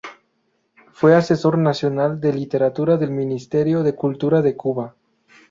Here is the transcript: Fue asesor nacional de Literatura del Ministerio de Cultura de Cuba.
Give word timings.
Fue 0.93 1.13
asesor 1.15 1.59
nacional 1.59 2.19
de 2.19 2.33
Literatura 2.33 2.97
del 2.97 3.11
Ministerio 3.11 3.83
de 3.83 3.93
Cultura 3.93 4.41
de 4.41 4.57
Cuba. 4.57 4.95